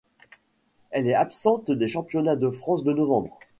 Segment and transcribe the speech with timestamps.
[0.89, 3.37] Elle est absente des championnats de France de novembre.